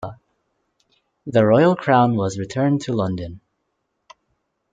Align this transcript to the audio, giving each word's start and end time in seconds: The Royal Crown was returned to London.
The 1.27 1.45
Royal 1.45 1.75
Crown 1.75 2.15
was 2.15 2.39
returned 2.39 2.81
to 2.85 2.91
London. 2.93 3.39